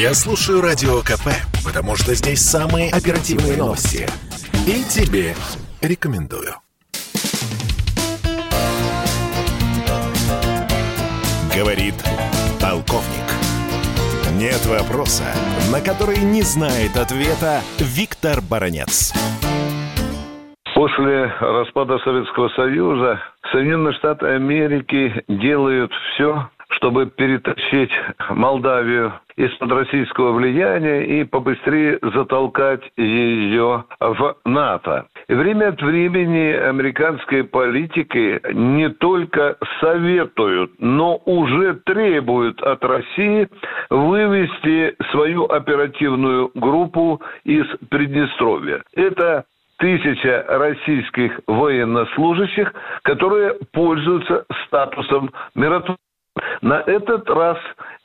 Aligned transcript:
Я 0.00 0.14
слушаю 0.14 0.60
Радио 0.60 1.00
КП, 1.00 1.26
потому 1.66 1.96
что 1.96 2.14
здесь 2.14 2.40
самые 2.40 2.88
оперативные 2.92 3.56
новости. 3.56 4.06
И 4.64 4.84
тебе 4.84 5.34
рекомендую. 5.82 6.54
Говорит 11.52 11.94
полковник. 12.62 13.26
Нет 14.38 14.64
вопроса, 14.66 15.24
на 15.72 15.80
который 15.80 16.18
не 16.18 16.42
знает 16.42 16.96
ответа 16.96 17.60
Виктор 17.80 18.40
Баранец. 18.40 19.12
После 20.76 21.26
распада 21.40 21.98
Советского 22.04 22.48
Союза 22.50 23.20
Соединенные 23.50 23.94
Штаты 23.94 24.26
Америки 24.26 25.24
делают 25.26 25.90
все, 26.14 26.48
чтобы 26.70 27.06
перетащить 27.06 27.90
Молдавию 28.30 29.12
из-под 29.36 29.72
российского 29.72 30.32
влияния 30.32 31.04
и 31.04 31.24
побыстрее 31.24 31.98
затолкать 32.02 32.82
ее 32.96 33.84
в 34.00 34.36
НАТО. 34.44 35.06
Время 35.28 35.68
от 35.68 35.80
времени 35.80 36.52
американские 36.52 37.44
политики 37.44 38.40
не 38.52 38.90
только 38.90 39.56
советуют, 39.80 40.72
но 40.78 41.20
уже 41.24 41.74
требуют 41.84 42.60
от 42.62 42.84
России 42.84 43.48
вывести 43.90 44.96
свою 45.10 45.44
оперативную 45.44 46.50
группу 46.54 47.22
из 47.44 47.66
Приднестровья. 47.88 48.82
Это 48.94 49.44
тысяча 49.78 50.44
российских 50.48 51.40
военнослужащих, 51.46 52.72
которые 53.02 53.54
пользуются 53.72 54.44
статусом 54.66 55.30
миротворцев. 55.54 56.07
На 56.62 56.80
этот 56.80 57.28
раз 57.30 57.58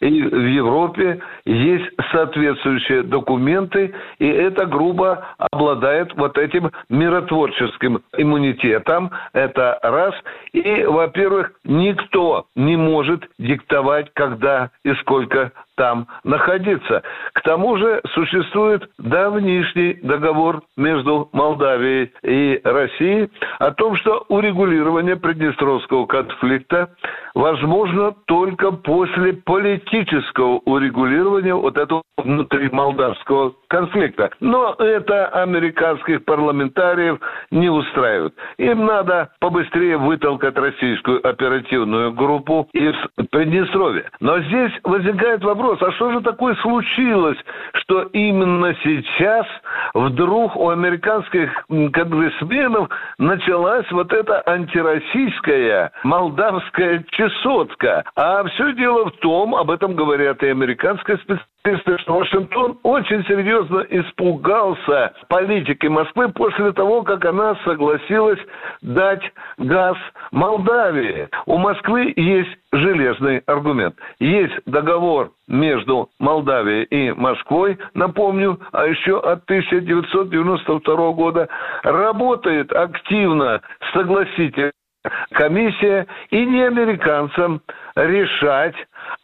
и 0.00 0.22
в 0.22 0.46
Европе 0.46 1.20
есть 1.46 1.84
соответствующие 2.10 3.04
документы, 3.04 3.94
и 4.18 4.26
эта 4.26 4.66
группа 4.66 5.24
обладает 5.38 6.12
вот 6.16 6.36
этим 6.36 6.72
миротворческим 6.88 8.02
иммунитетом. 8.16 9.12
Это 9.32 9.78
раз. 9.82 10.14
И, 10.52 10.84
во-первых, 10.84 11.52
никто 11.64 12.46
не 12.56 12.76
может 12.76 13.28
диктовать, 13.38 14.12
когда 14.14 14.70
и 14.82 14.92
сколько 14.94 15.52
там 15.76 16.06
находиться. 16.24 17.02
К 17.34 17.42
тому 17.42 17.76
же 17.76 18.00
существует 18.14 18.88
давнишний 18.98 19.94
договор 20.02 20.62
между 20.76 21.28
Молдавией 21.32 22.12
и 22.22 22.60
Россией 22.64 23.30
о 23.58 23.72
том, 23.72 23.96
что 23.96 24.24
урегулирование 24.28 25.16
Приднестровского 25.16 26.06
конфликта 26.06 26.88
возможно 27.34 28.14
только 28.24 28.72
после 28.72 29.34
политического 29.34 30.60
урегулирования 30.64 31.35
вот 31.54 31.76
этого 31.76 32.02
внутри 32.16 32.70
молдавского 32.70 33.54
конфликта. 33.68 34.30
Но 34.40 34.74
это 34.78 35.26
американских 35.28 36.24
парламентариев 36.24 37.18
не 37.50 37.68
устраивает. 37.68 38.34
Им 38.58 38.86
надо 38.86 39.30
побыстрее 39.40 39.96
вытолкать 39.96 40.56
российскую 40.56 41.26
оперативную 41.26 42.12
группу 42.12 42.68
из 42.72 42.94
Приднестровья. 43.30 44.10
Но 44.20 44.40
здесь 44.40 44.72
возникает 44.84 45.42
вопрос, 45.44 45.80
а 45.82 45.92
что 45.92 46.12
же 46.12 46.20
такое 46.20 46.54
случилось, 46.56 47.38
что 47.74 48.02
именно 48.12 48.74
сейчас 48.82 49.46
вдруг 49.94 50.56
у 50.56 50.70
американских 50.70 51.50
конгрессменов 51.68 52.88
началась 53.18 53.90
вот 53.90 54.12
эта 54.12 54.42
антироссийская 54.46 55.92
молдавская 56.04 57.04
чесотка. 57.10 58.04
А 58.16 58.44
все 58.44 58.72
дело 58.74 59.10
в 59.10 59.16
том, 59.18 59.54
об 59.54 59.70
этом 59.70 59.94
говорят 59.94 60.42
и 60.42 60.48
американские 60.48 61.16
специалисты, 61.18 61.55
что 61.74 62.18
Вашингтон 62.18 62.78
очень 62.82 63.24
серьезно 63.24 63.84
испугался 63.90 65.12
политики 65.28 65.86
Москвы 65.86 66.28
после 66.28 66.72
того, 66.72 67.02
как 67.02 67.24
она 67.24 67.56
согласилась 67.64 68.38
дать 68.82 69.22
газ 69.58 69.96
Молдавии. 70.30 71.28
У 71.46 71.58
Москвы 71.58 72.12
есть 72.16 72.56
железный 72.72 73.38
аргумент. 73.46 73.96
Есть 74.20 74.54
договор 74.66 75.32
между 75.48 76.08
Молдавией 76.20 76.84
и 76.84 77.12
Москвой, 77.12 77.78
напомню, 77.94 78.60
а 78.72 78.86
еще 78.86 79.18
от 79.18 79.44
1992 79.44 81.12
года 81.12 81.48
работает 81.82 82.72
активно 82.72 83.60
согласительная 83.92 84.72
комиссия 85.32 86.06
и 86.30 86.44
не 86.44 86.62
американцам 86.62 87.60
решать, 87.94 88.74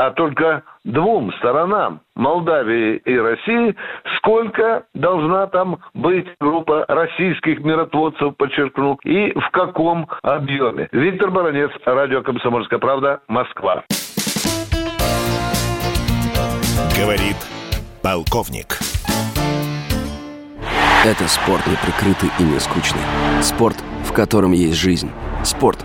а 0.00 0.12
только 0.12 0.62
двум 0.84 1.30
сторонам, 1.34 2.00
Молдавии 2.16 2.96
и 3.04 3.18
России, 3.18 3.76
сколько 4.16 4.84
должна 4.94 5.46
там 5.48 5.78
быть 5.92 6.26
группа 6.40 6.86
российских 6.88 7.60
миротворцев, 7.60 8.34
подчеркну, 8.38 8.98
и 9.04 9.38
в 9.38 9.50
каком 9.50 10.08
объеме. 10.22 10.88
Виктор 10.92 11.30
Баранец, 11.30 11.70
Радио 11.84 12.22
«Комсомольская 12.22 12.78
правда», 12.78 13.20
Москва. 13.28 13.84
Говорит 16.98 17.36
полковник. 18.02 18.78
Это 21.04 21.28
спорт 21.28 21.66
не 21.66 21.76
прикрытый 21.76 22.30
и 22.38 22.42
не 22.42 22.58
скучный. 22.58 23.02
Спорт, 23.42 23.76
в 24.04 24.14
котором 24.14 24.52
есть 24.52 24.78
жизнь. 24.78 25.10
Спорт, 25.44 25.84